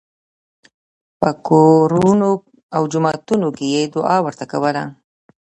[1.19, 2.29] په کورونو
[2.75, 4.83] او جوماتونو کې یې دعا ورته کوله.